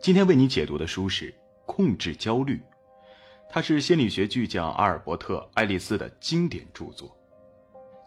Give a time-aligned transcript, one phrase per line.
[0.00, 1.30] 今天为你解读的书是
[1.66, 2.54] 《控制焦虑》，
[3.50, 7.14] 它是心理学巨匠阿尔伯特·爱丽丝的经典著作。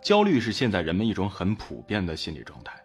[0.01, 2.83] 焦虑是现在人们一种很普遍的心理状态，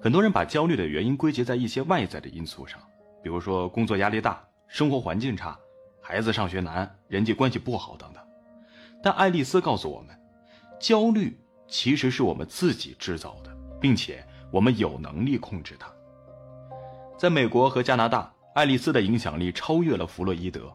[0.00, 2.80] 很多人把焦虑的原因归结在一些外在的因素上，
[3.22, 5.58] 比如说工作压力大、生活环境差、
[6.00, 8.24] 孩子上学难、人际关系不好等等。
[9.02, 10.18] 但爱丽丝告诉我们，
[10.80, 11.38] 焦虑
[11.68, 15.92] 其实是我们自己制造的，并且我们有能力控制它。
[17.20, 20.74] 在美国和加拿大，爱丽丝的影响力超越了弗洛伊德，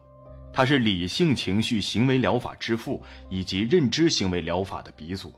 [0.52, 5.34] 他是理性情绪行为疗法之父以及认知行为疗法的鼻祖，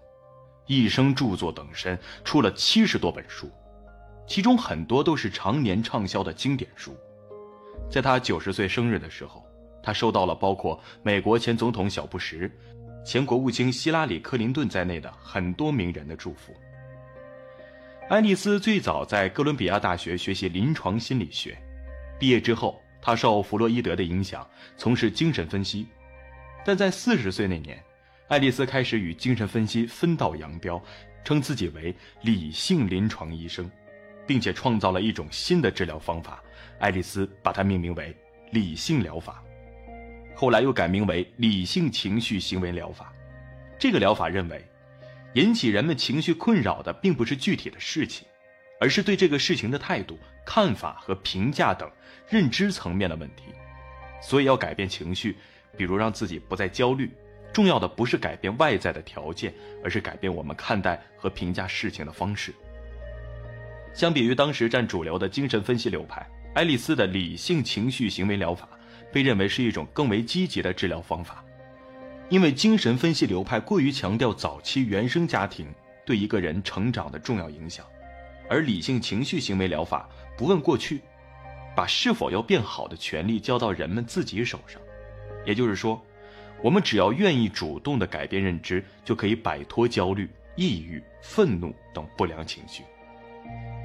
[0.66, 3.50] 一生著作等身，出了七十多本书，
[4.26, 6.94] 其中很多都是常年畅销的经典书。
[7.90, 9.42] 在他九十岁生日的时候，
[9.82, 12.52] 他收到了包括美国前总统小布什、
[13.02, 16.52] 前国务卿希拉里·克林顿在内的很多名人的祝福。
[18.08, 21.54] 爱丽丝最早在哥伦比亚大学学习临床心理学，
[22.18, 25.86] 毕业之后，她受弗洛伊德的影响，从事精神分析。
[26.64, 27.78] 但在四十岁那年，
[28.28, 30.82] 爱丽丝开始与精神分析分道扬镳，
[31.22, 33.70] 称自己为理性临床医生，
[34.26, 36.42] 并且创造了一种新的治疗方法，
[36.78, 38.16] 爱丽丝把它命名为
[38.52, 39.44] 理性疗法，
[40.34, 43.12] 后来又改名为理性情绪行为疗法。
[43.78, 44.64] 这个疗法认为。
[45.34, 48.26] 引起人们情绪困扰的，并不是具体的事情，
[48.80, 51.90] 而是对这个事情的态度、看法和评价等
[52.28, 53.44] 认知层面的问题。
[54.20, 55.36] 所以要改变情绪，
[55.76, 57.10] 比如让自己不再焦虑，
[57.52, 62.52] 重要的不是改变外在的条件，而是改变我们看待和评价事情的方式。
[63.94, 68.68] 相比于当时占主流的精神分析流派，爱丽丝的理性情绪行为疗法
[69.12, 71.44] 被认为是一种更为积极的治疗方法。
[72.30, 75.66] 因为精神分析流派过于强调早期原生家庭
[76.04, 77.86] 对一个人成长的重要影响，
[78.50, 81.00] 而理性情绪行为疗法不问过去，
[81.74, 84.80] 把是否要变好的权利交到人们自己手上。
[85.46, 86.04] 也就是说，
[86.62, 92.82] 我们只要愿意主动的改变认知，就可以摆脱焦虑、抑郁、愤怒等不良情绪。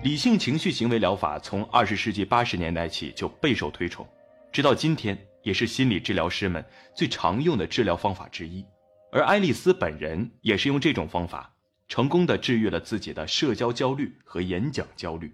[0.04, 4.06] 理性情绪行为疗法从二十世纪八十年代起就备受推崇，
[4.52, 5.18] 直到今天。
[5.44, 6.66] 也是心理治疗师们
[6.96, 8.66] 最常用的治疗方法之一，
[9.12, 11.54] 而爱丽丝本人也是用这种方法
[11.88, 15.32] 成功的治愈了自己的社交焦虑和演讲焦虑。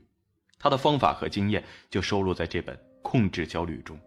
[0.59, 3.97] 她的方法和经验就收录在这本《控制焦虑》中。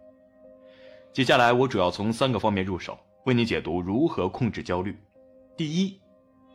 [1.11, 4.97] 接下来，我主要从三个方面入手，为你解读如何控制焦虑。
[5.55, 5.99] 第一，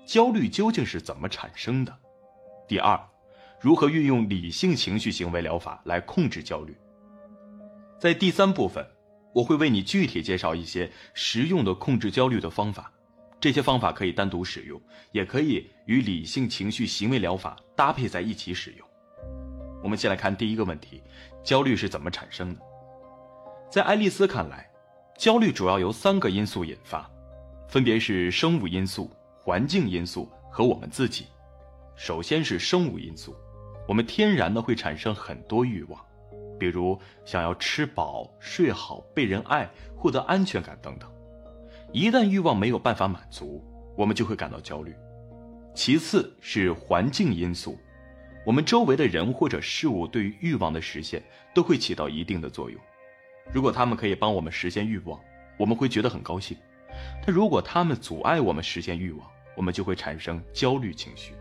[0.07, 1.97] 焦虑究竟是怎么产生的？
[2.69, 3.01] 第二，
[3.61, 6.77] 如何运用理性情绪行为疗法来控制焦虑？
[7.99, 8.87] 在第三部分。
[9.39, 12.93] 我会为你具体介绍一些实用的控制焦虑的方法，
[13.39, 14.83] 这些方法可以单独使用，
[15.13, 18.89] 也可以与理性情绪行为疗法搭配在一起使用。
[19.81, 21.01] 我们先来看第一个问题：
[21.45, 22.61] 焦虑是怎么产生的？
[23.71, 24.69] 在爱丽丝看来，
[25.17, 27.09] 焦虑主要由三个因素引发，
[27.69, 31.27] 分别是生物因素、环境因素和我们自己。
[31.95, 33.37] 首先是生物因素，
[33.87, 36.08] 我们天然的会产生很多欲望。
[36.59, 41.11] 比如想要吃饱、睡好、被人爱、获得安全感等等，
[41.93, 43.63] 一旦欲望没有办法满足，
[43.97, 44.95] 我们就会感到焦虑。
[45.75, 47.79] 其次是环境因素，
[48.45, 51.23] 我们周围的人或者事物对于欲望的实现
[51.55, 52.81] 都会起到一定的作用。
[53.53, 55.19] 如果他们可以帮我们实现欲望，
[55.57, 56.57] 我们会觉得很高兴；
[57.25, 59.27] 但如果他们阻碍我们实现欲望，
[59.57, 61.35] 我们就会产生焦虑情绪。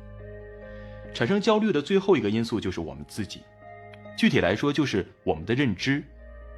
[1.13, 3.41] 产生焦虑的最后一个因素就是我们自己。
[4.17, 6.03] 具体来说，就是我们的认知，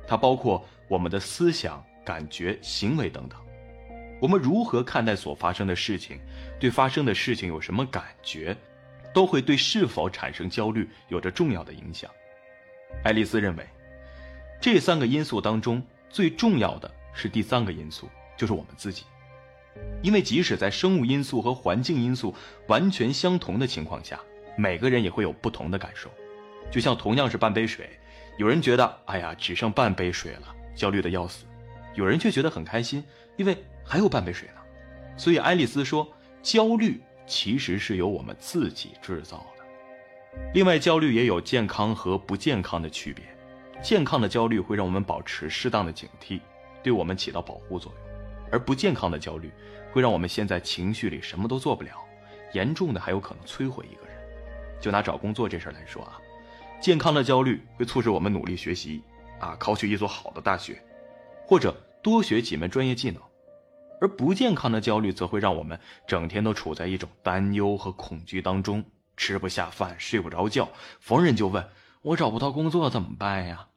[0.07, 3.37] 它包括我们的思想、感觉、行为等等。
[4.21, 6.19] 我们如何看待所发生的事情，
[6.57, 8.55] 对发生的事情有什么感觉，
[9.13, 12.09] 都会对是否产生焦虑有着重要的影响。
[13.03, 13.67] 爱丽丝认为，
[14.61, 19.03] 这三个因素当中最重要的是第三个因素，就是我们自己。
[20.01, 22.33] 因为即使在生物因素和环境因素
[22.67, 24.19] 完全相同的情况下，
[24.57, 26.09] 每个人也会有不同的感受。
[26.71, 27.89] 就像同样是半杯水，
[28.37, 31.45] 有人觉得哎呀只剩半杯水了，焦虑的要死；
[31.95, 33.03] 有人却觉得很开心，
[33.37, 34.55] 因为还有半杯水呢。
[35.17, 36.07] 所以爱丽丝说，
[36.41, 39.65] 焦虑其实是由我们自己制造的。
[40.53, 43.25] 另外，焦虑也有健康和不健康的区别。
[43.81, 46.39] 健康的焦虑会让我们保持适当的警惕，
[46.83, 48.01] 对我们起到保护作用；
[48.51, 49.51] 而不健康的焦虑
[49.91, 51.91] 会让我们陷在情绪里，什么都做不了，
[52.53, 54.15] 严重的还有可能摧毁一个人。
[54.79, 56.21] 就拿找工作这事来说啊。
[56.79, 59.03] 健康的焦虑会促使我们努力学习，
[59.39, 60.81] 啊，考取一所好的大学，
[61.45, 63.21] 或者多学几门专业技能；
[63.99, 65.77] 而不健康的焦虑则会让我们
[66.07, 68.83] 整天都处在一种担忧和恐惧当中，
[69.17, 70.69] 吃不下饭，睡不着觉，
[71.01, 71.67] 逢人就问
[72.01, 73.67] 我找不到工作怎么办呀？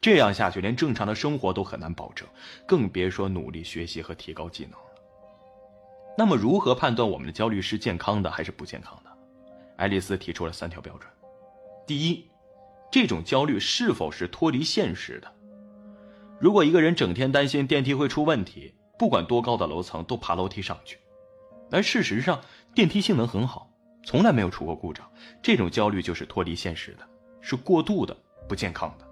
[0.00, 2.26] 这样下去，连正常的生活都很难保证，
[2.66, 4.78] 更别说努力学习和提高技能了。
[6.16, 9.10] 那么，如何判断我们的焦虑是健康的还是不健康的？
[9.76, 11.10] 爱丽丝提出了三条标准：
[11.86, 12.28] 第一，
[12.90, 15.32] 这种焦虑是否是脱离现实的？
[16.40, 20.98] 如果一个人整天担心电梯会出问题，不管多高的楼层都爬楼梯上去，
[21.70, 22.40] 而事实上
[22.74, 23.70] 电梯性能很好，
[24.04, 25.08] 从来没有出过故障，
[25.40, 27.06] 这种焦虑就是脱离现实的，
[27.40, 28.16] 是过度的、
[28.48, 29.06] 不健康的。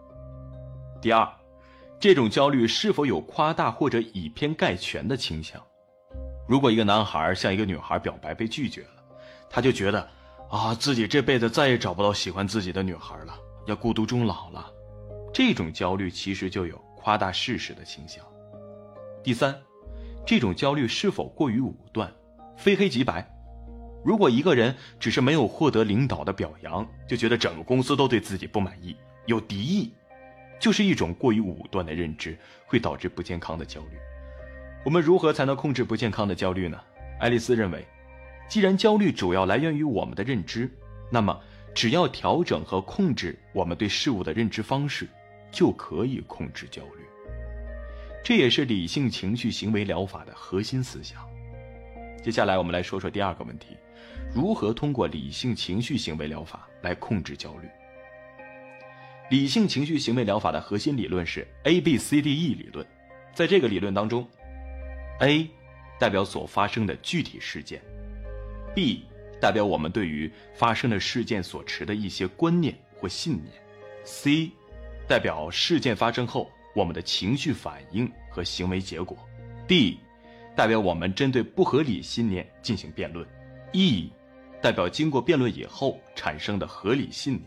[1.00, 1.29] 第二，
[2.00, 5.62] 这种焦虑是否有夸大或者以偏概全的倾向？
[6.49, 9.05] 如果一个男孩向一个女孩表白被拒绝了，
[9.49, 10.09] 他就觉得
[10.54, 13.36] 啊自己这辈子再也找不到喜欢自己的女孩了，
[13.66, 14.70] 要孤独终老了。
[15.32, 18.24] 这种焦虑其实就有夸大事实的倾向。
[19.20, 19.52] 第三，
[20.24, 22.08] 这种焦虑是否过于武断，
[22.56, 23.28] 非黑即白？
[24.04, 28.94] 如果一个人只是没有获得领导的表扬，就觉得整个公司都对自己不满意，
[29.26, 29.92] 有敌意。
[30.60, 33.98] 就是一种过于武断的认知，会导致不健康的焦虑。
[34.84, 36.80] 我们如何才能控制不健康的焦虑呢？
[37.18, 37.84] 爱丽丝认为，
[38.49, 40.70] 既然焦虑主要来源于我们的认知，
[41.11, 41.38] 那么
[41.75, 45.08] 只要调整和控制我们对事物的认知方式，
[45.50, 47.05] 就可以控制焦虑。
[48.23, 51.19] 这也是理性情绪行为疗法的核心思想。
[52.23, 53.76] 接下来，我们来说说第二个问题：
[54.35, 57.69] 如何通过理性情绪行为疗法来控制焦虑？
[59.31, 62.87] 理性情绪行为疗法的核心理论是 A B C D E 理论，
[63.35, 64.26] 在这个理论当中
[65.20, 65.50] ，A
[65.99, 67.82] 代表所发生的具体事件
[68.75, 69.05] ，B
[69.41, 73.53] 代表我们对于发生的事件所持的一些观念或信念
[74.05, 74.50] ，C
[75.06, 79.17] 代表事件发生后我们的情绪反应和行为结果
[79.69, 79.99] ，D
[80.56, 83.26] 代表我们针对不合理信念进行辩论
[83.73, 84.11] ，E
[84.62, 87.47] 代表经过辩论以后产生的合理信念。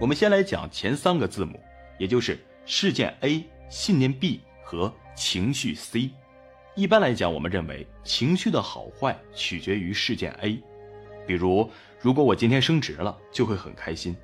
[0.00, 1.60] 我们先来讲前三个字母，
[1.98, 6.10] 也就是事件 A、信念 B 和情绪 C。
[6.76, 10.62] 一般来讲，我们认为情绪的好坏取决于事件 A。
[11.26, 14.14] 比如，如果我今天升职了，就会很开心；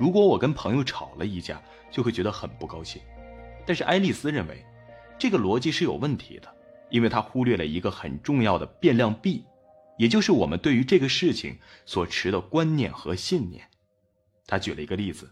[0.00, 1.62] 如果我跟朋友吵了一架，
[1.92, 3.00] 就会觉得很不高兴。
[3.64, 4.66] 但是爱丽丝认为，
[5.16, 6.52] 这个逻辑是有问题的，
[6.90, 9.44] 因为她忽略了一个很重要的变量 B，
[9.96, 11.56] 也就是我们对于这个事情
[11.86, 13.68] 所持的观念和信念。
[14.44, 15.30] 他举了一个例子，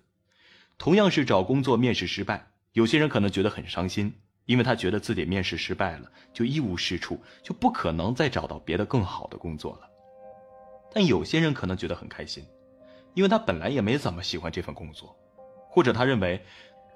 [0.79, 4.15] 同样是找工作面试失败，有些人可能觉得很伤心，
[4.51, 9.89] 因为他觉得自己面试失败了，就一无是处，就不可能再找到别的更好的工作了。
[10.93, 12.45] 但有些人可能觉得很开心，
[13.15, 15.17] 因为他本来也没怎么喜欢这份工作，
[15.69, 16.45] 或者他认为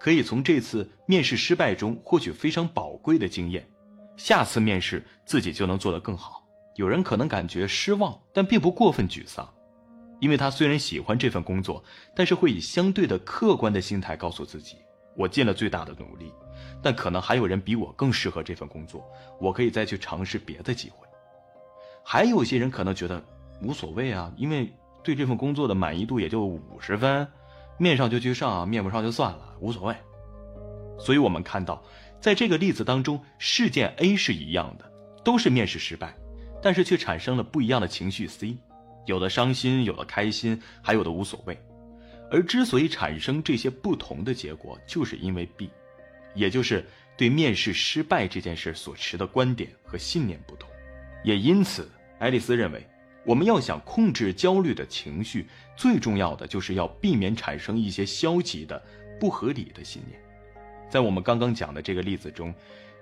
[0.00, 3.64] 可以从这次面试失败中获取非常宝贵的经验，
[4.16, 6.44] 下次面试自己就能做得更好。
[6.74, 9.48] 有人可能感觉失望，但并不过分沮丧。
[10.18, 11.84] 因为他虽然喜欢这份工作，
[12.16, 14.78] 但是会以相对的客观的心态告诉自己：
[15.16, 16.32] 我尽了最大的努力，
[16.82, 19.04] 但可能还有人比我更适合这份工作，
[19.40, 21.06] 我可以再去尝试别的机会。
[22.02, 23.22] 还有些人可能觉得
[23.62, 24.72] 无所谓啊，因为
[25.02, 27.26] 对这份工作的满意度也就五十分，
[27.78, 29.94] 面上就去上，面不上就算了，无所谓。
[30.98, 31.82] 所以我们看到，
[32.20, 34.84] 在这个例子当中，事件 A 是一样的，
[35.24, 36.14] 都是面试失败，
[36.62, 38.56] 但是却产生了不一样的情绪 C。
[39.06, 41.58] 有的伤心，有的开心，还有的无所谓。
[42.30, 45.70] 而之所以产生这些不同的结果，就是因为 B，
[46.34, 46.84] 也就是
[47.16, 50.68] 对面试失败这件事所持的观点和信念不同。
[51.22, 51.88] 也因此，
[52.18, 52.84] 爱丽丝认为，
[53.24, 58.82] 我们要想控制焦虑的情绪，最重要的就是要避免产生一些消极的、
[59.20, 60.20] 不合理的信念。
[60.90, 62.52] 在我们刚刚讲的这个例子中，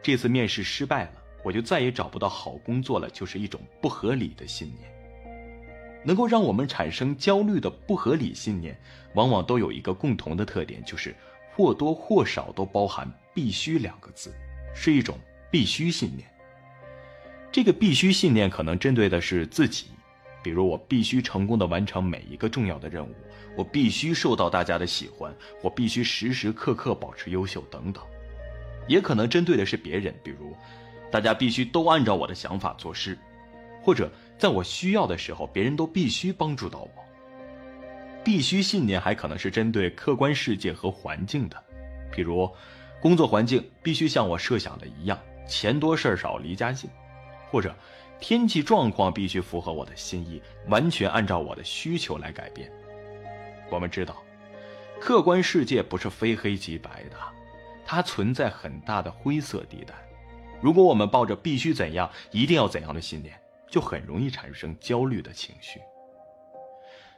[0.02, 1.12] 这次面试失败了，
[1.43, 4.91] 我就再也找不到好工作了，就是一种不合理的信念。
[6.04, 8.76] 能够让我们产生焦虑的不合理信念，
[9.14, 11.14] 往往都有一个共同的特点，就是
[11.54, 14.32] 或多或少都包含“必须”两个字，
[14.75, 15.18] 是一种
[15.50, 16.28] 必须信念。
[17.50, 19.87] 这个必须信念可能针对的是自己，
[20.42, 23.14] 比如我必须成功的完成每一个重要的任务，
[23.56, 28.02] 我必须受到大家的喜欢，我必须时时刻刻保持优秀等等；
[28.88, 30.56] 也可能针对的是别人，比如
[31.11, 33.18] 大家必须都按照我的想法做事。
[33.85, 36.91] 或者在我需要的时候，别人都必须帮助到我。
[38.25, 41.57] 必须信念还可能是针对客观世界和环境的，
[42.12, 42.49] 比如
[43.01, 46.89] 工作环境必须像我设想的一样，钱多事儿少离家近；
[47.51, 47.75] 或者
[48.21, 52.71] 天气状况必须符合我的心意，完全按照我的需求来改变。
[53.71, 54.23] 我们知道，
[55.01, 57.17] 客观世界不是非黑即白的，
[57.85, 59.95] 它存在很大的灰色地带。
[60.61, 63.35] 如果我们抱着必须怎样、一定要怎样的信念，
[63.73, 65.81] 就很容易产生焦虑的情绪。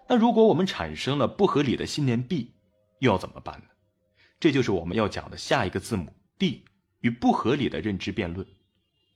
[0.08, 2.52] 那如果我们产生了不合理的信念 B，
[3.00, 3.66] 又要怎么办呢？
[4.38, 6.64] 这就是我们要讲的下一个字母 D
[7.00, 8.46] 与不合理的认知辩论。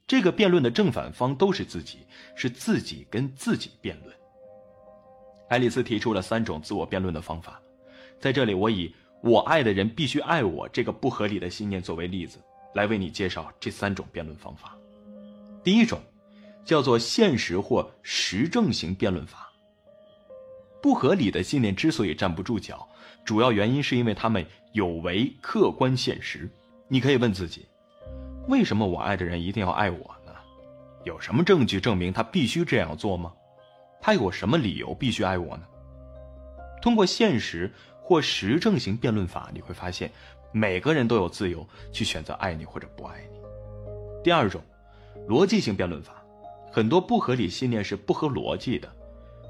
[0.04, 1.98] 这个辩论的正反方都是自己，
[2.34, 4.12] 是自己跟自己辩论。
[5.48, 7.62] 爱丽丝提出了三种自我辩论的方法，
[8.18, 8.92] 在这里我以
[9.22, 12.38] “我爱的人必须爱我”这个不合理的信念作为例子，
[12.74, 14.76] 来为你介绍这三种辩论方法。
[15.62, 16.00] 第一种，
[16.68, 19.50] 叫做现实或实证型辩论法。
[20.82, 22.86] 不合理的信念之所以站不住脚，
[23.24, 26.46] 主要原因是因为他们有违客观现实。
[26.86, 27.66] 你可以问自己：
[28.48, 30.32] 为什么我爱的人一定要爱我呢？
[31.04, 33.32] 有什么证据证明他必须这样做吗？
[33.98, 35.62] 他有什么理由必须爱我呢？
[36.82, 37.72] 通过现实
[38.02, 40.12] 或实证型辩论法，你会发现，
[40.52, 43.38] 每个人都有自由去选择爱你或者不爱你。
[44.22, 44.60] 第二种，
[45.26, 46.17] 逻辑性辩论法，
[46.78, 48.88] 很多不合理信念是不合逻辑的。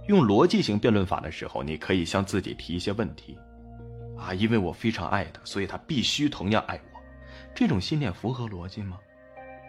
[0.06, 3.36] 用逻辑型辩论法的时候，你可以向自己提一些问题，
[4.16, 6.98] 啊，因为我非常爱他，所以他必须同样爱我。
[7.54, 8.98] 这种信念符合逻辑吗？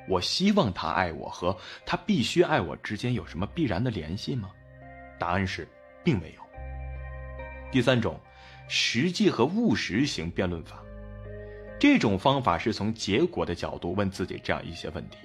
[0.08, 1.54] 我希望他爱我和
[1.86, 4.50] 他必须爱我之间有什么必然的联系吗？
[5.20, 5.68] 答案是，
[6.02, 6.42] 并没有。
[7.74, 8.18] 第三种，
[8.70, 10.82] 实际和务实型辩论法，
[11.78, 15.18] 这种方法是从结果的角度问自己这样一些问题：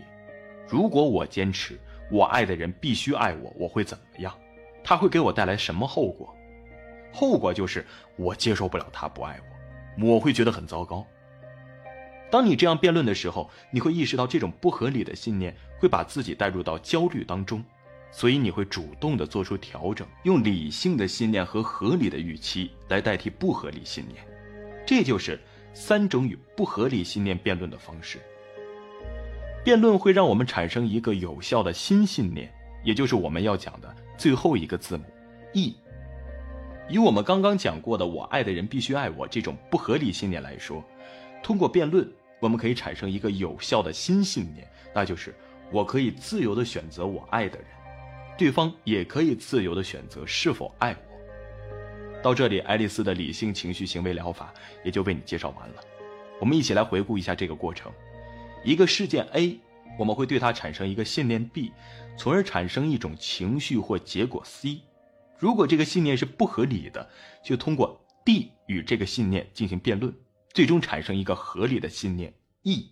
[0.69, 1.79] 如果我坚持
[2.11, 4.33] 我爱的人必须爱我，我会怎么样？
[4.83, 6.35] 他会给我带来什么后果？
[7.13, 9.41] 后果就是我接受不了他不爱
[9.99, 11.07] 我，我会觉得很糟糕。
[12.31, 17.65] 当你这样辩论的时候，你会意识到这种不合理的信念会把自己带入到焦虑当中，
[18.11, 24.27] 所以你会主动的做出调整，用理性的信念和合理的预期来代替不合理信念。
[24.85, 25.41] 这就是
[25.73, 28.19] 三种与不合理信念辩论的方式。
[29.65, 32.53] 辩论会让我们产生一个有效的新信念，
[32.85, 33.97] 也就是我们要讲的。
[34.19, 35.05] 最后一个字母
[35.55, 35.75] ，e。
[36.87, 40.85] 以我们刚刚讲过的“我爱的人必须爱我”这种不合理信念来说，
[41.43, 42.07] 通过辩论，
[42.41, 45.35] 我们可以产生一个有效的新信念，那就是
[45.73, 47.67] 我可以自由的选择我爱的人，
[48.37, 52.23] 对方也可以自由的选择是否爱我。
[52.23, 54.53] 到这里，爱丽丝的理性情绪行为疗法
[54.85, 55.77] 也就为你介绍完了。
[56.39, 57.91] 我们一起来回顾一下这个过程：
[58.65, 59.61] 一个事件 A。
[59.97, 61.71] 我们会对它产生一个信念 B，
[62.19, 64.81] 从而产生一种情绪或结果 C。
[65.39, 67.09] 如果这个信念是不合理的，
[67.45, 70.13] 就通过 D 与这个信念进行辩论，
[70.53, 72.91] 最终产生一个合理的信念 E。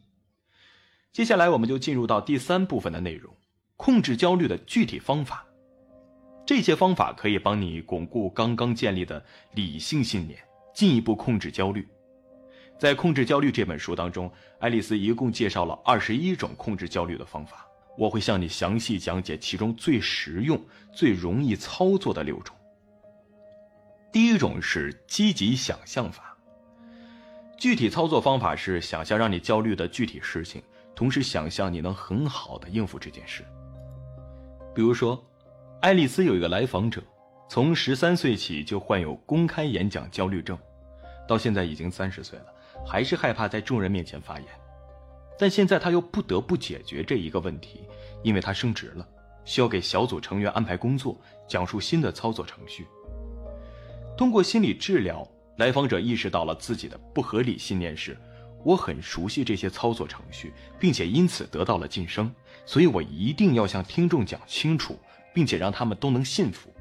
[1.13, 3.35] 接下来我们就进入到第三部分的内容：
[3.77, 5.45] 控制焦虑的具体方法。
[6.47, 9.25] 这些方法可以帮你巩固刚刚建立的
[9.55, 10.39] 理性信念，
[10.73, 11.89] 进一步控制焦虑。
[12.83, 17.65] 在《控制焦虑》这本书当中，爱丽丝一共介绍了二十一种控制焦虑的方法。
[17.97, 20.61] 我会向你详细讲解其中最实用、
[20.93, 22.57] 最容易操作的六种。
[24.11, 26.37] 第一种是积极想象法。
[27.57, 30.61] 具体操作方法是想象让你焦虑的具体事情，
[30.93, 33.45] 同时想象你能很好的应付这件事。
[34.75, 35.25] 比如说，
[35.83, 37.01] 爱丽丝有一个来访者，
[37.49, 40.59] 从十三岁起就患有公开演讲焦虑症，
[41.29, 42.47] 到现在已经三十岁了。
[42.87, 44.47] 还是害怕在众人面前发言，
[45.39, 47.81] 但现在他又不得不解决这一个问题，
[48.23, 49.07] 因为他升职了，
[49.45, 52.87] 需要给小组成员安排工作，讲述新的操作程序。
[54.17, 58.17] 通过心理治疗，来访者意识到了自己的不合理信念是：
[58.65, 62.33] 我很熟悉这些操作程序，并且因此得到了晋升，
[62.67, 64.99] 所以我一定要向听众讲清楚，
[65.35, 66.73] 并且让他们都能信服。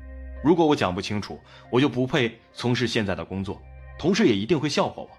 [0.43, 1.39] 如果我讲不清楚，
[1.71, 3.61] 我就不配从事现在的工作，
[3.97, 5.09] 同事也一定会笑话我。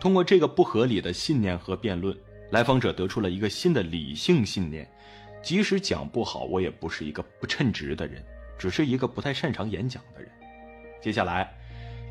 [0.00, 2.16] 通过这个不合理的信念和辩论，
[2.50, 4.90] 来访者得出了一个新的理性信念：
[5.42, 8.24] 即使讲不好，我也不是一个不称职的人，
[8.58, 10.30] 只是一个不太擅长演讲的人。
[11.02, 11.54] 接下来，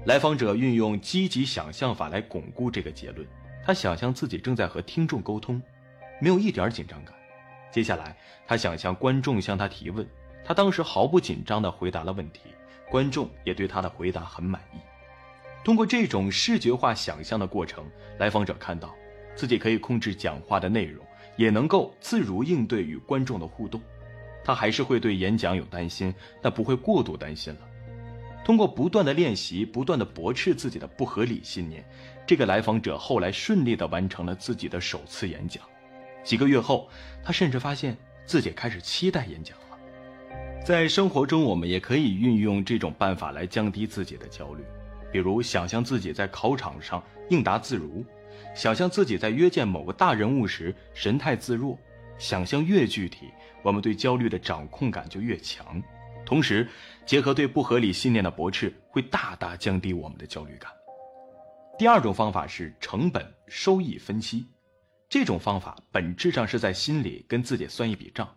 [0.05, 3.27] 来访者运用积极想象法来巩固这个结论。
[3.65, 5.59] 他想象自己正在和听众沟通，
[6.21, 7.13] 没有一点紧张感。
[7.71, 8.15] 接下来，
[8.47, 10.07] 他想象观众向他提问，
[10.45, 12.41] 他当时毫不紧张地回答了问题，
[12.89, 14.77] 观众也对他的回答很满意。
[15.63, 17.85] 通过这种视觉化想象的过程，
[18.17, 18.95] 来访者看到
[19.35, 23.81] 自己可以控制讲话的内容，也能够自如应对与观众的互动。
[24.43, 27.59] 他还是会对演讲有担心，但不会过度担心了。
[28.43, 31.85] 通过不断的练习，不断的驳斥自己的不合理信念，
[32.25, 35.63] 这个来访者后来顺利的完成了自己的首次演讲。
[36.23, 36.89] 几个月后，
[37.23, 39.77] 他甚至发现自己开始期待演讲了。
[40.65, 44.63] 在生活中，我们也可以运用这种办法来降低自己的焦虑。
[45.11, 48.03] 比如，想象自己在考场上应答自如；
[48.55, 51.77] 想象自己在约见某个大人物时神态自若。
[52.17, 53.29] 想象越具体，
[53.63, 55.81] 我们对焦虑的掌控感就越强。
[56.25, 56.67] 同时，
[57.05, 60.69] 结合对不合理信念的驳斥，会大大降低我们的焦虑感。
[61.77, 64.45] 第二种方法是成本收益分析，
[65.07, 68.29] 这种方法本质上是在心里跟自己算一笔账，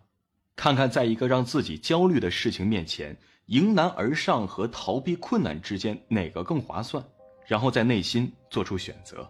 [0.55, 7.03] 看看在一个让自己焦虑的事情面前，迎难而上和逃避困难之间哪个更划算，
[7.45, 9.29] 然后在内心做出选择。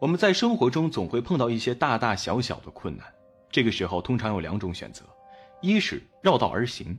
[0.00, 3.06] 我们在生活中总会碰到一些大大小小的困难，
[3.50, 5.04] 这个时候通常有两种选择：
[5.60, 6.98] 一是绕道而行，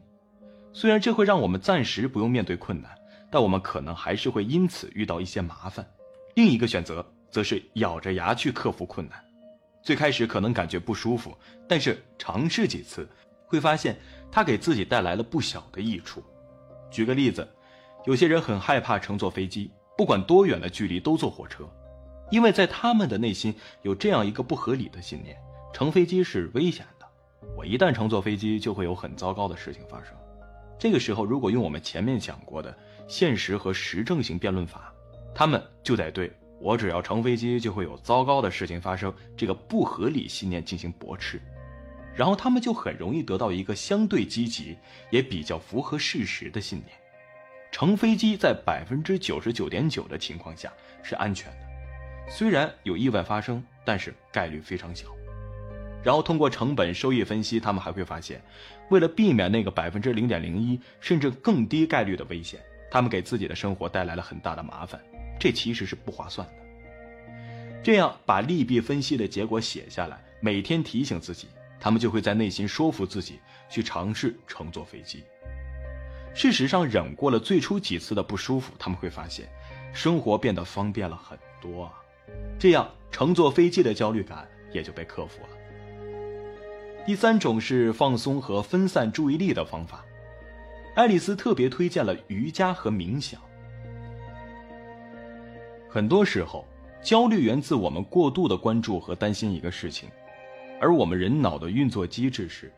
[0.74, 2.92] 虽然这会让我们暂时不用面对困难。
[3.32, 5.86] 但我们可能还是会因此遇到一些麻烦。
[6.36, 9.22] 另一个选择则是咬着牙去克服困难。
[9.84, 11.38] 最开始可能感觉不舒服，
[11.68, 13.06] 但是尝试几次，
[13.46, 13.98] 会发现
[14.36, 16.22] 它给自己带来了不小的益处。
[16.92, 17.48] 举个例子，
[18.04, 21.64] 有些人很害怕乘坐飞机，不管多远的距离都坐火车，
[22.30, 25.38] 因为在他们的内心有这样一个不合理的信念：
[25.74, 27.08] 乘飞机是危险的，
[27.56, 30.14] 我一旦乘坐飞机就会有很糟糕的事情发生。
[30.78, 32.78] 这个时候，如果用我们前面讲过的
[33.08, 34.94] 现实和实证型辩论法，
[35.34, 41.42] 他们就得对我只要乘飞机就会有糟糕的事情发生这个不合理信念进行驳斥，
[42.16, 44.78] 然后他们就很容易得到一个相对积极
[45.10, 46.98] 也比较符合事实的信念：
[47.72, 50.72] 乘飞机在百分之九十九点九的情况下
[51.04, 55.08] 是安全的，虽然有意外发生，但是概率非常小。
[56.04, 58.40] 然后通过成本收益分析，他们还会发现，
[58.90, 62.60] 为了避免那个百分之零点零一甚至更低概率的危险，
[62.92, 65.02] 他们给自己的生活带来了很大的麻烦，
[65.40, 66.54] 这其实是不划算的。
[67.84, 71.48] 这样把利弊分析的结果写下来，每天提醒自己，
[71.86, 73.40] 他们就会在内心说服自己
[73.70, 75.24] 去尝试乘坐飞机。
[76.34, 79.48] 事实上，忍过了最初几次的不舒服，他们会发现，
[79.94, 81.94] 生活变得方便了很多啊。
[82.58, 85.50] 这样乘坐飞机的焦虑感也就被克服了。
[87.06, 90.04] 第三种是放松和分散注意力的方法，
[90.96, 93.40] 爱丽丝特别推荐了瑜伽和冥想。
[95.88, 96.66] 很多时候，
[97.04, 100.10] 焦虑源自我们过度的关注和担心一个事情，
[100.86, 102.72] 而我们人脑的运作机制是，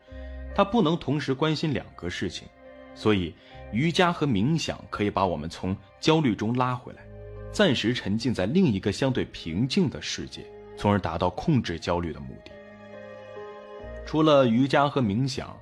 [0.54, 2.48] 它不能同时关心两个事情，
[2.94, 3.34] 所以
[3.70, 7.02] 瑜伽和冥想可以把我们从焦虑中拉回来，
[7.52, 12.50] 暂时沉浸在另一个相对平静的世界，从而达到控制焦虑的目的。
[14.06, 15.54] 除了瑜伽和冥想，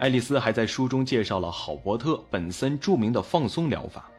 [0.00, 4.10] 爱丽丝还在书中介绍了郝伯特·本森著名的放松疗法。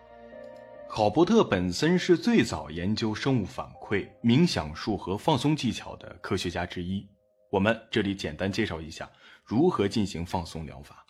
[0.88, 7.05] 郝伯特·本森是最早研究生物反馈、冥想术和放松技巧的科学家之一。
[7.51, 9.10] 我们这里简单介绍一下
[9.43, 11.05] 如何进行放松疗法。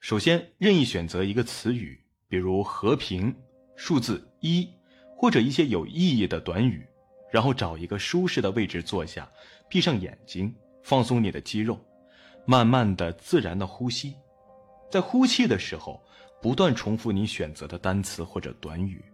[0.00, 3.34] 首先，任意选择一个词语，比如和平、
[3.76, 4.68] 数字一，
[5.16, 6.86] 或者一些有意义的短语，
[7.30, 9.30] 然后找一个舒适的位置坐下，
[9.68, 11.78] 闭上眼睛，放松你的肌肉。
[12.46, 14.14] 慢慢的、自然的呼吸，
[14.90, 16.02] 在呼气的时候，
[16.40, 19.04] 不断重复你选择的单词或者短语。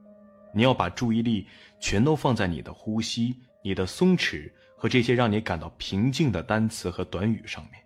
[0.55, 1.47] 你要把注意力
[1.81, 7.83] 全都放在你的呼吸、你的松弛和这些让你感到平静的单词和短语上面。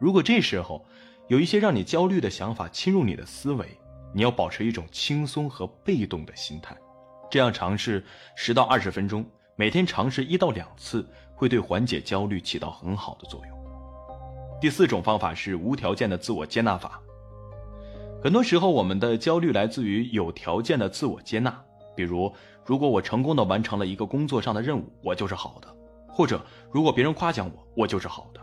[0.00, 0.84] 如果这时候
[1.28, 3.66] 有一些让你焦虑的想法侵入你的思维，
[4.14, 6.76] 你要保持一种轻松和被动的心态。
[7.30, 8.02] 这样尝试
[8.34, 13.58] 十到二十分钟，每天尝试一到两次，会对缓解焦虑起到很好的作用。
[14.60, 17.00] 第四种方法是无条件的自我接纳法。
[18.22, 21.62] 很多时候，我们的焦虑来自于有条件的自我接纳，
[21.94, 22.32] 比如，
[22.64, 25.68] 如果我成功的完成了一个工作上的任务，我就是好的；
[26.18, 28.40] 或者，如果别人夸奖我，我就是好的。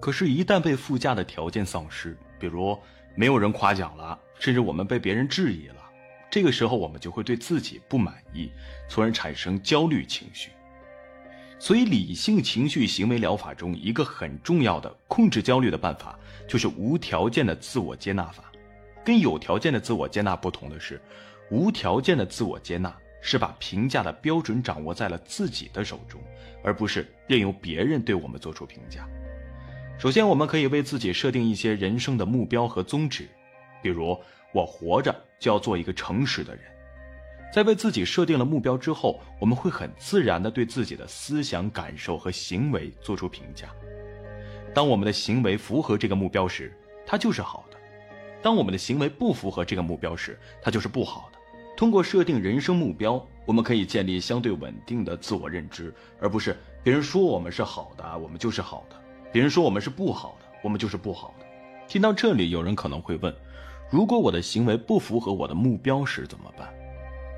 [0.00, 2.74] 可是，一旦被附加的条件丧失，比如
[3.14, 5.76] 没有人夸奖了，甚至我们被别人质疑了，
[6.30, 8.50] 这个时候我们就会对自己不满意，
[8.88, 10.48] 从而产生焦虑情绪。
[11.58, 18.44] 所以，理性情绪行为疗法中一个很重要的控制焦虑的办法，就是无条件的自我接纳法。
[19.04, 20.98] 跟有条件的自我接纳不同的是，
[21.50, 26.20] 无条件的自我接纳是把评价的标准掌握在了自己的手中，
[26.62, 29.08] 而不是任由别人对我们做出评价。
[29.98, 33.28] 首先，我们可以为自己设定一些人生的目标和宗旨，
[33.82, 34.18] 比如
[34.52, 36.64] 我活着就要做一个诚实的人。
[37.52, 43.68] 在为自己设定了目标之后，我们会很自然地对自己的思想、感受和行为做出评价。
[44.72, 46.72] 当我们的行为符合这个目标时，
[47.04, 47.76] 它就是好的；
[48.40, 51.29] 当我们的行为不符合这个目标时，它就是不好。
[51.80, 55.90] 通过设定人生目标，我们可以建立相对稳定的自我认知，
[56.20, 58.96] 而不是别人说我们是好的，我们就是好的；
[59.32, 61.46] 别人说我们是不好的，我们就是不好的。
[61.88, 63.34] 听到这里，有人可能会问：
[63.88, 66.68] 如果我的行为不符合我的目标时怎么办？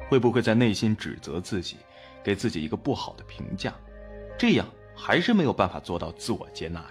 [0.08, 1.76] 会不会在内心指责自己，
[2.24, 3.72] 给自己一个不好的评价？
[4.36, 6.90] 这样还是没有办法做到自我接纳呀。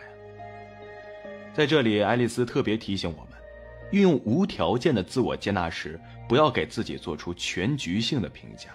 [1.54, 3.31] 在这里，爱丽丝特别提醒我们，
[3.92, 8.70] 运用无条件的自我接纳时，不要给自己做出全局性的评价。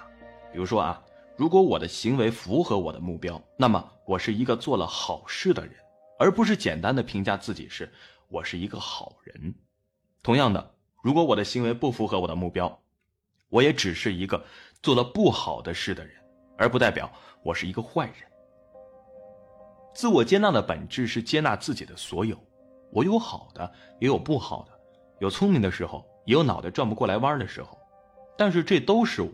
[0.52, 1.02] 比如说啊，
[1.36, 5.74] 如果我的行为符合我的目标，那么我是一个做了好事的人，
[6.18, 7.90] 而不是简单的评价自己是
[8.28, 9.54] 我是一个好人。
[10.22, 12.78] 同样的，如果我的行为不符合我的目标，
[13.48, 14.44] 我也只是一个
[14.82, 16.14] 做了不好的事的人，
[16.58, 17.10] 而不代表
[17.42, 18.14] 我是一个坏人。
[19.94, 22.38] 自我接纳的本质是接纳自己的所有，
[22.92, 24.75] 我有好的，也有不好的，
[25.18, 27.78] 有聪明的时候，也有脑袋转不过来弯的时候，
[28.36, 29.30] 但是这都是我。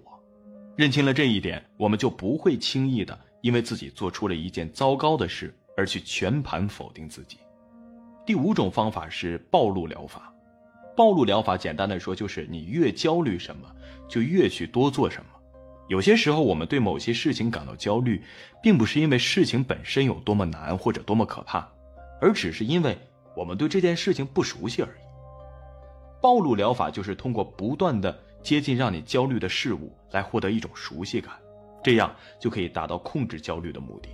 [0.76, 7.38] 认清了这一点，我们就不会轻易的因为自己做出了一件糟糕的事而去全盘否定自己。
[8.24, 10.32] 第五种方法是暴露疗法。
[10.96, 13.66] 暴露疗法简单的说，就是你越焦虑什么，
[14.08, 15.30] 就越去多做什么。
[15.88, 18.22] 有些时候，我们对某些事情感到焦虑，
[18.62, 21.68] 并不是因为事情本身有多么难或者多么可怕，
[22.20, 22.96] 而只是因为
[23.36, 25.01] 我们对这件事情不熟悉而已。
[26.22, 31.34] 暴露疗法就是通过不断的接近让你焦虑的事物，来获得一种熟悉感，
[31.82, 34.08] 这样就可以达到控制焦虑的目的。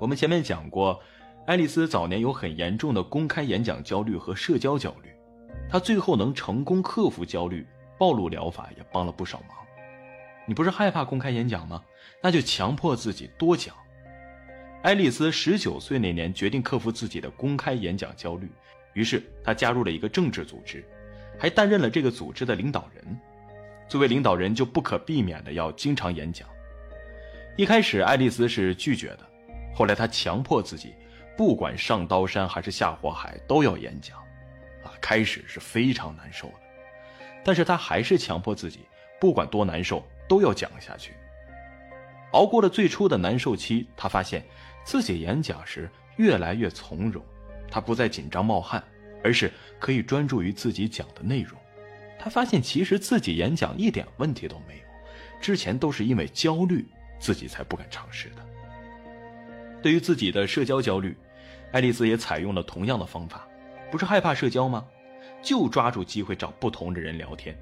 [0.00, 0.98] 我们前面讲过，
[1.46, 5.10] 爱丽丝早年有很严重的公开演讲焦虑和社交焦虑，
[5.70, 7.66] 她最后能成功克服焦虑，
[7.98, 9.58] 暴露疗法也帮了不少忙。
[10.46, 11.84] 你不是害怕公开演讲吗？
[12.22, 13.74] 那就强迫自己多讲。
[14.82, 18.48] 爱丽丝十九岁那年决定克服自己的公开演讲焦虑，
[18.98, 20.84] 于是他加入了一个政治组织，
[21.38, 23.16] 还担任了这个组织的领导人。
[23.86, 26.48] 作为领导人，就不可避免的要经常演讲。
[27.56, 29.20] 一开始，爱丽丝是拒绝的，
[29.72, 30.94] 后来她强迫自己，
[31.36, 34.18] 不管上刀山还是下火海都要演讲。
[34.82, 36.54] 啊，开始是非常难受的，
[37.44, 38.80] 但是她还是强迫自己，
[39.20, 40.04] 不管多难受。
[40.28, 41.14] 都要讲下去。
[42.32, 44.44] 熬过了最初的难受期，他发现
[44.84, 47.24] 自己演讲时越来越从容，
[47.70, 48.82] 他不再紧张冒汗，
[49.22, 51.58] 而是可以专注于自己讲的内容。
[52.18, 54.82] 他发现其实自己演讲一点问题都没有，
[55.40, 56.84] 之前都是因为焦虑
[57.20, 58.44] 自己才不敢尝试的。
[59.80, 61.16] 对于自己的社交焦虑，
[61.70, 63.46] 爱丽丝也采用了同样的方法，
[63.90, 64.84] 不是害怕社交吗？
[65.40, 67.56] 就抓住机会找不同的人聊天。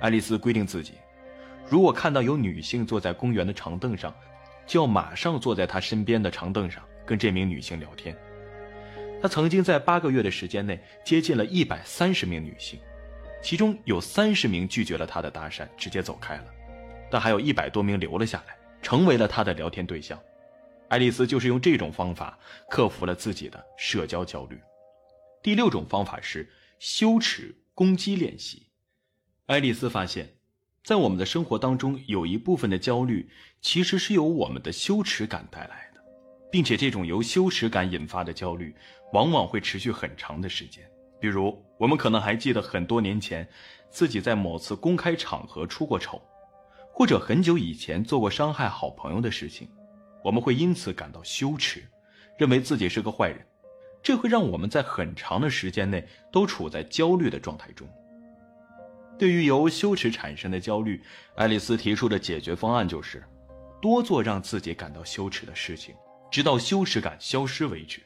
[0.00, 0.92] 爱丽丝规定自己。
[1.68, 4.14] 如果看到有女性坐在公园的长凳上，
[4.64, 8.16] 就要马上坐在她身边的长凳上跟这名女性聊天。
[9.20, 12.78] 他曾经在八个月的时间内接近了一百三十名女性，
[13.42, 16.44] 其中有三十名拒绝了他的搭讪，直接走开了，
[17.10, 20.20] 但还有一百多名留了下来，成为了他的聊天对象。
[20.88, 22.38] 爱丽丝就是用这种方法
[22.70, 24.60] 克服了自己的社交焦虑。
[25.42, 26.48] 第六种方法是
[26.78, 28.66] 羞耻攻击练习。
[29.46, 30.34] 爱丽丝发现。
[30.84, 33.28] 在我们的生活当中，有一部分的焦虑
[33.60, 35.85] 其实是由我们的羞耻感带来，
[36.50, 38.74] 并且这种由羞耻感引发的焦虑，
[39.12, 40.84] 往往会持续很长的时间。
[41.18, 43.46] 比如，我们可能还记得很多年前
[43.90, 46.20] 自己在某次公开场合出过丑，
[46.92, 49.68] 或者很久以前做过伤害好朋友的事情，
[50.22, 51.82] 我们会因此感到羞耻，
[52.38, 53.38] 认为自己是个坏人，
[54.02, 57.88] 这会让我们在很长的时间内都处在焦虑的状态中。
[59.18, 61.02] 对于由羞耻产生的焦虑，
[61.36, 63.24] 爱丽丝提出的解决方案就是，
[63.80, 65.94] 多做让自己感到羞耻的事情，
[66.30, 68.00] 直到羞耻感消失为止。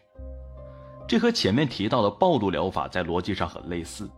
[1.08, 4.08] 这和前面提到的暴露疗法在逻辑上很类似。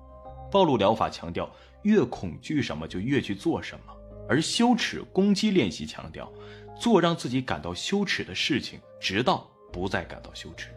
[0.51, 1.51] 暴露疗法强调
[1.83, 3.95] 越恐惧什么就越去做什么，
[4.29, 6.31] 而羞耻攻击练习强调
[6.79, 10.69] 做让自己感到羞耻的事情，直到不再感到羞耻。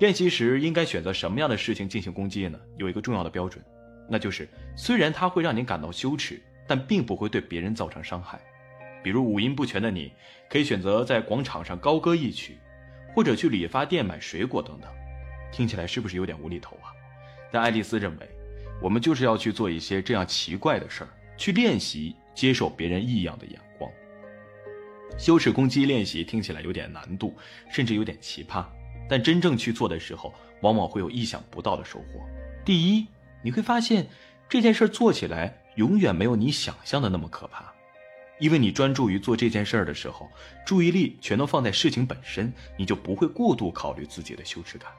[0.00, 2.58] 练习时应该选择什么样的事情进行攻击呢？
[2.76, 3.64] 有一个重要的标准。
[4.08, 8.40] 那就是，虽然它会让你感到羞耻，但并不会对别人造成伤害。
[9.02, 10.12] 比如五音不全的你，
[10.48, 12.58] 可以选择在广场上高歌一曲，
[13.14, 14.90] 或者去理发店买水果等等。
[15.52, 16.92] 听起来是不是有点无厘头啊？
[17.50, 18.28] 但爱丽丝认为，
[18.80, 23.90] 我们就是要去做一些这样奇怪的事儿，去练习接受别人异样的眼光。
[25.18, 27.36] 羞耻攻击练习听起来有点难度，
[27.70, 28.64] 甚至有点奇葩，
[29.08, 32.20] 但真正去做的时候，往往会有意想不到的收获。
[32.64, 33.06] 第一。
[33.42, 34.06] 你会发现，
[34.50, 37.72] 这件事做起来永远没有你想象的那么可怕，
[38.40, 40.28] 因为你专注于做这件事儿的时候，
[40.66, 44.90] 注意力全都放在事情本身，你就不会过度考虑自己的羞耻感。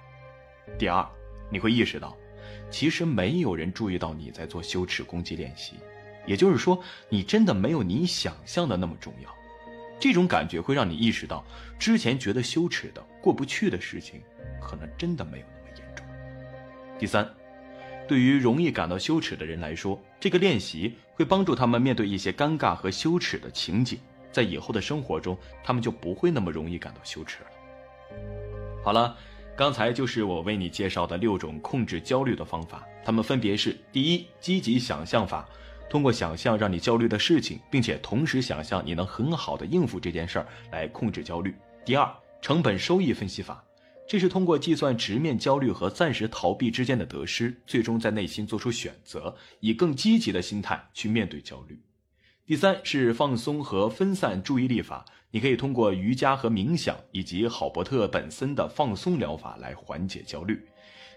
[0.77, 1.05] 第二，
[1.49, 2.15] 你会意识到，
[2.69, 5.73] 其实没有人注意到你在做羞耻攻击练习，
[6.25, 9.35] 也就是说，你真的没有你想象的那么重要。
[9.99, 11.43] 这种感觉会让你意识到，
[11.79, 14.21] 之前觉得羞耻的、过不去的事情，
[14.61, 16.05] 可能真的没有那么严重。
[16.99, 17.27] 第三。
[18.11, 23.97] 对于容易感到羞耻的人来说，这个练习会帮助他们面对一些尴尬和羞耻的情景，
[24.33, 27.49] 在以后的生活中，他们就不会那么容易感到羞耻了。
[28.83, 29.15] 好了，
[29.55, 35.47] 刚才就是我为你介绍的六种控制焦虑的方法，它们分别是：第一，积极想象法，
[35.89, 41.55] 通过想象让你焦虑的事情，并且同时想象你能很好的应付这件事儿来控制焦虑。
[41.85, 43.63] 第二，成本收益分析法，
[44.11, 51.81] 这是通过计算直面焦虑和暂时逃避之间的得失，最终在内心做出选择，以更积极的心态去面对焦虑。
[52.45, 60.61] 第三是放松和分散注意力法，你可以通过瑜伽和冥想，以及郝伯特本森的放松疗法来缓解焦虑。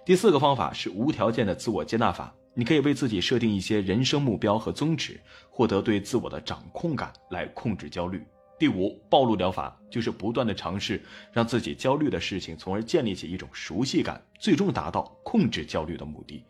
[0.06, 8.24] 第四个方法是无条件的自我接纳法，你可以为自己设定一些人生目标和宗旨，获得对自我的掌控感来控制焦虑。
[8.58, 16.44] 第五，暴露疗法就是不断的尝试让自己焦虑的事情，从而建立起一种熟悉感，最终达到控制焦虑的目的。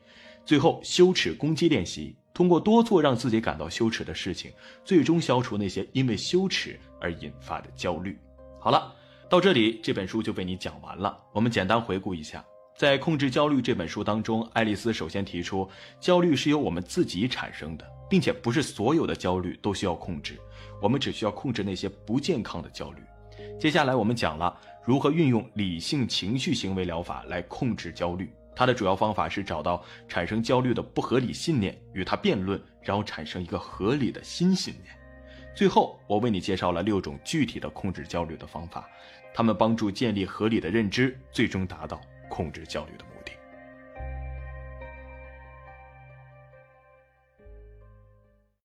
[0.45, 2.15] 最后，羞耻攻击练习。
[2.35, 4.51] 通过多做让自己感到羞耻的事情，
[4.85, 8.19] 最终消除那些因为羞耻而引发的焦虑。
[8.61, 8.93] 好了，
[9.31, 11.17] 到这里这本书就被你讲完了。
[11.33, 12.45] 我们简单回顾一下，
[12.77, 15.69] 在《控制焦虑》这本书当中，爱丽丝首先提出，
[16.01, 20.37] 焦虑是由我们自己产生的，并且不是所有的焦虑都需要控制，
[20.83, 23.01] 我们只需要控制那些不健康的焦虑。
[23.61, 28.29] 接下来我们讲了如何运用理性情绪行为疗法来控制焦虑。
[28.57, 34.93] 它的主要方法是找到产生焦虑的不合理信念，与它辩论，然后产生一个合理的新信念。
[35.55, 38.89] 最后，我为你介绍了六种具体的控制焦虑的方法，
[39.33, 43.14] 它们帮助建立合理的认知，最终达到控制教育的目的。